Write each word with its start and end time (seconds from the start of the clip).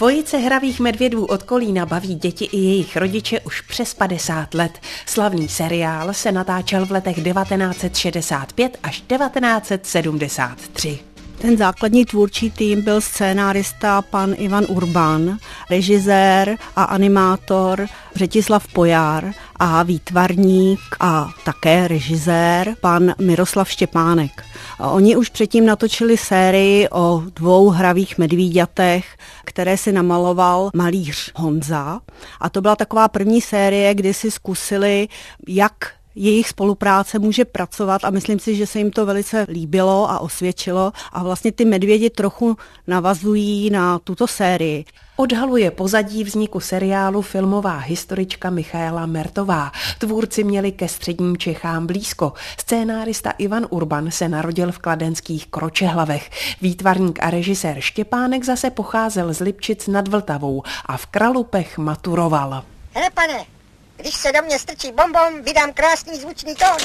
Dvojice 0.00 0.38
hravých 0.38 0.80
medvědů 0.80 1.24
od 1.24 1.42
Kolína 1.42 1.86
baví 1.86 2.14
děti 2.14 2.44
i 2.44 2.56
jejich 2.56 2.96
rodiče 2.96 3.40
už 3.40 3.60
přes 3.60 3.94
50 3.94 4.54
let. 4.54 4.78
Slavný 5.06 5.48
seriál 5.48 6.14
se 6.14 6.32
natáčel 6.32 6.86
v 6.86 6.90
letech 6.90 7.24
1965 7.24 8.78
až 8.82 9.00
1973. 9.00 11.09
Ten 11.40 11.56
základní 11.56 12.04
tvůrčí 12.04 12.50
tým 12.50 12.82
byl 12.82 13.00
scénárista 13.00 14.02
pan 14.02 14.34
Ivan 14.36 14.64
Urban, 14.68 15.38
režisér 15.70 16.56
a 16.76 16.84
animátor 16.84 17.86
Řetislav 18.14 18.72
Pojár 18.72 19.32
a 19.56 19.82
výtvarník 19.82 20.80
a 21.00 21.28
také 21.44 21.88
režisér 21.88 22.74
pan 22.80 23.14
Miroslav 23.18 23.70
Štěpánek. 23.70 24.44
A 24.78 24.90
oni 24.90 25.16
už 25.16 25.28
předtím 25.28 25.66
natočili 25.66 26.16
sérii 26.16 26.88
o 26.88 27.22
dvou 27.36 27.68
hravých 27.68 28.18
medvíďatech, 28.18 29.16
které 29.44 29.76
si 29.76 29.92
namaloval 29.92 30.70
malíř 30.74 31.32
Honza. 31.36 32.00
A 32.40 32.48
to 32.48 32.60
byla 32.60 32.76
taková 32.76 33.08
první 33.08 33.40
série, 33.40 33.94
kdy 33.94 34.14
si 34.14 34.30
zkusili, 34.30 35.08
jak 35.48 35.72
jejich 36.14 36.48
spolupráce 36.48 37.18
může 37.18 37.44
pracovat 37.44 38.04
a 38.04 38.10
myslím 38.10 38.38
si, 38.38 38.56
že 38.56 38.66
se 38.66 38.78
jim 38.78 38.90
to 38.90 39.06
velice 39.06 39.46
líbilo 39.48 40.10
a 40.10 40.18
osvědčilo 40.18 40.92
a 41.12 41.22
vlastně 41.22 41.52
ty 41.52 41.64
medvědi 41.64 42.10
trochu 42.10 42.56
navazují 42.86 43.70
na 43.70 43.98
tuto 43.98 44.26
sérii. 44.26 44.84
Odhaluje 45.16 45.70
pozadí 45.70 46.24
vzniku 46.24 46.60
seriálu 46.60 47.22
filmová 47.22 47.78
historička 47.78 48.50
Michaela 48.50 49.06
Mertová. 49.06 49.72
Tvůrci 49.98 50.44
měli 50.44 50.72
ke 50.72 50.88
středním 50.88 51.36
Čechám 51.36 51.86
blízko. 51.86 52.32
Scénárista 52.58 53.30
Ivan 53.30 53.66
Urban 53.70 54.10
se 54.10 54.28
narodil 54.28 54.72
v 54.72 54.78
kladenských 54.78 55.46
Kročehlavech. 55.46 56.30
Výtvarník 56.62 57.18
a 57.22 57.30
režisér 57.30 57.76
Štěpánek 57.80 58.44
zase 58.44 58.70
pocházel 58.70 59.34
z 59.34 59.40
Lipčic 59.40 59.86
nad 59.86 60.08
Vltavou 60.08 60.62
a 60.86 60.96
v 60.96 61.06
Kralupech 61.06 61.78
maturoval. 61.78 62.64
Hele 62.94 63.10
pane, 63.10 63.59
když 64.00 64.14
se 64.14 64.32
do 64.32 64.42
mě 64.42 64.58
strčí 64.58 64.92
bombom, 64.92 65.42
vydám 65.42 65.72
krásný 65.72 66.20
zvučný 66.20 66.54
tón. 66.54 66.76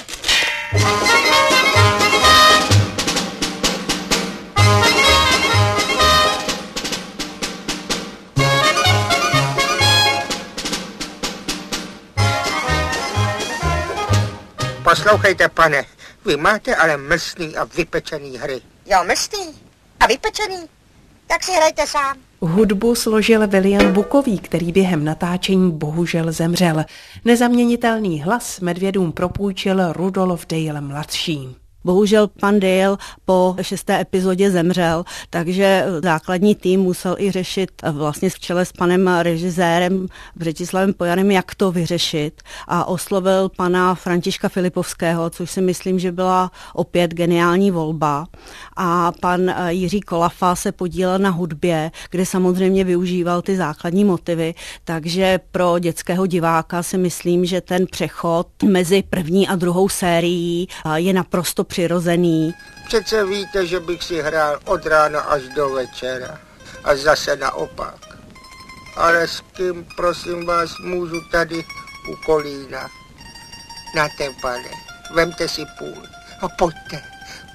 Poslouchejte, 14.84 15.50
pane, 15.50 15.86
vy 16.26 16.38
máte 16.38 16.76
ale 16.76 16.98
mlsný 16.98 17.58
a 17.58 17.64
vypečený 17.64 18.38
hry. 18.38 18.62
Jo, 18.86 19.04
mlsný 19.04 19.62
a 20.00 20.08
vypečený. 20.08 20.70
Tak 21.28 21.44
si 21.44 21.52
hrajte 21.52 21.88
sám. 21.88 22.18
Hudbu 22.48 22.96
složil 22.96 23.48
William 23.48 23.94
Bukový, 23.94 24.40
který 24.40 24.72
během 24.72 25.04
natáčení 25.04 25.72
bohužel 25.72 26.32
zemřel. 26.32 26.84
Nezaměnitelný 27.26 28.22
hlas 28.22 28.60
medvědům 28.60 29.12
propůjčil 29.12 29.94
Rudolf 29.94 30.46
Dale 30.48 30.82
mladší. 30.82 31.56
Bohužel 31.84 32.28
pan 32.28 32.60
Dale 32.60 32.98
po 33.26 33.56
šesté 33.62 34.02
epizodě 34.02 34.52
zemřel, 34.52 35.04
takže 35.30 35.86
základní 36.04 36.56
tým 36.56 36.80
musel 36.80 37.16
i 37.20 37.32
řešit 37.32 37.72
vlastně 37.92 38.30
v 38.30 38.40
čele 38.40 38.66
s 38.66 38.72
panem 38.72 39.08
režisérem 39.08 40.08
Břetislavem 40.36 40.94
Pojanem, 40.94 41.32
jak 41.32 41.56
to 41.56 41.72
vyřešit 41.72 42.42
a 42.68 42.86
oslovil 42.86 43.50
pana 43.58 43.96
Františka 43.96 44.50
Filipovského, 44.50 45.30
což 45.30 45.52
si 45.52 45.62
myslím, 45.62 46.00
že 46.00 46.12
byla 46.12 46.52
opět 46.74 47.14
geniální 47.14 47.72
volba. 47.72 48.26
A 48.76 49.12
pan 49.22 49.56
Jiří 49.68 50.02
Kolafa 50.02 50.56
se 50.56 50.72
podílel 50.72 51.20
na 51.20 51.30
hudbě, 51.30 51.92
kde 52.10 52.26
samozřejmě 52.26 52.84
využíval 52.84 53.42
ty 53.42 53.58
základní 53.58 54.06
motivy, 54.06 54.54
takže 54.84 55.40
pro 55.52 55.80
dětského 55.80 56.26
diváka 56.26 56.84
si 56.84 56.98
myslím, 56.98 57.46
že 57.46 57.62
ten 57.62 57.88
přechod 57.88 58.48
mezi 58.64 59.04
první 59.10 59.48
a 59.48 59.56
druhou 59.56 59.90
sérií 59.90 60.68
je 60.96 61.14
naprosto 61.14 61.64
přirozený. 61.64 62.54
Přece 62.88 63.26
víte, 63.26 63.66
že 63.66 63.80
bych 63.80 64.04
si 64.04 64.22
hrál 64.22 64.60
od 64.66 64.86
rána 64.86 65.20
až 65.20 65.42
do 65.56 65.70
večera. 65.70 66.40
A 66.84 66.96
zase 66.96 67.36
naopak. 67.36 67.96
Ale 68.96 69.28
s 69.28 69.42
kým, 69.42 69.86
prosím 69.96 70.46
vás, 70.46 70.78
můžu 70.80 71.22
tady 71.32 71.66
u 72.12 72.16
kolína? 72.26 72.90
Na 73.96 74.08
ten 74.18 74.34
pane, 74.42 74.70
vemte 75.16 75.48
si 75.48 75.62
půl. 75.80 76.04
A 76.42 76.48
pojďte, 76.48 77.02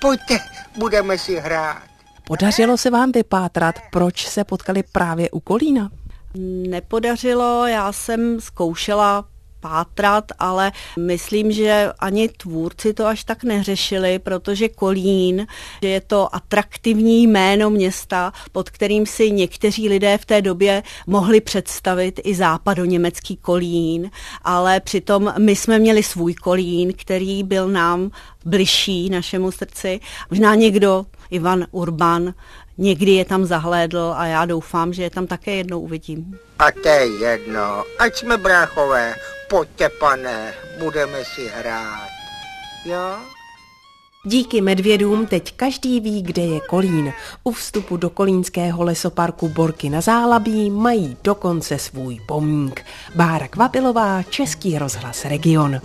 pojďte, 0.01 0.39
budeme 0.79 1.19
si 1.19 1.37
hrát. 1.37 1.83
Podařilo 2.27 2.77
se 2.77 2.91
vám 2.91 3.13
vypátrat, 3.13 3.75
proč 3.93 4.27
se 4.27 4.45
potkali 4.45 4.83
právě 4.93 5.31
u 5.31 5.41
Kolína? 5.41 5.91
Nepodařilo, 6.69 7.67
já 7.67 7.93
jsem 7.93 8.41
zkoušela 8.41 9.25
pátrat, 9.61 10.25
ale 10.39 10.73
myslím, 10.99 11.53
že 11.53 11.93
ani 11.99 12.29
tvůrci 12.29 12.95
to 12.95 13.07
až 13.07 13.25
tak 13.25 13.45
neřešili, 13.45 14.19
protože 14.19 14.69
Kolín, 14.69 15.47
že 15.83 15.89
je 15.89 16.01
to 16.01 16.35
atraktivní 16.35 17.27
jméno 17.27 17.71
města, 17.71 18.33
pod 18.53 18.71
kterým 18.71 19.07
si 19.07 19.31
někteří 19.31 19.89
lidé 19.89 20.19
v 20.19 20.25
té 20.25 20.43
době 20.43 20.83
mohli 21.07 21.41
představit 21.41 22.21
i 22.25 22.35
západoněmecký 22.35 23.37
Kolín, 23.37 24.11
ale 24.43 24.81
přitom 24.81 25.35
my 25.39 25.57
jsme 25.57 25.79
měli 25.79 26.03
svůj 26.03 26.35
Kolín, 26.35 26.93
který 26.97 27.43
byl 27.43 27.69
nám 27.69 28.11
bližší 28.45 29.11
našemu 29.11 29.51
srdci. 29.51 30.01
Možná 30.31 30.55
někdo, 30.55 31.07
Ivan 31.31 31.67
Urban, 31.71 32.35
někdy 32.79 33.11
je 33.11 33.25
tam 33.25 33.45
zahlédl 33.45 34.15
a 34.17 34.27
já 34.27 34.45
doufám, 34.45 34.93
že 34.93 35.03
je 35.03 35.11
tam 35.11 35.27
také 35.27 35.55
jednou 35.55 35.81
uvidím. 35.81 36.39
A 36.59 36.71
to 36.71 36.89
je 36.89 37.07
jedno, 37.07 37.85
ať 37.99 38.17
jsme 38.17 38.37
bráchové, 38.37 39.15
pojďte 39.51 39.89
pane, 39.89 40.55
budeme 40.79 41.25
si 41.25 41.49
hrát. 41.49 42.09
Jo? 42.85 43.17
Díky 44.25 44.61
medvědům 44.61 45.27
teď 45.27 45.53
každý 45.57 46.01
ví, 46.01 46.23
kde 46.23 46.43
je 46.43 46.61
Kolín. 46.61 47.13
U 47.45 47.53
vstupu 47.53 47.97
do 47.97 48.11
kolínského 48.11 48.85
lesoparku 48.85 49.49
Borky 49.49 49.91
na 49.91 50.01
Zálabí 50.01 50.71
mají 50.71 51.17
dokonce 51.25 51.79
svůj 51.79 52.21
pomník. 52.29 52.85
Bára 53.15 53.49
Kvapilová, 53.49 54.23
Český 54.23 54.79
rozhlas 54.79 55.25
Region. 55.25 55.81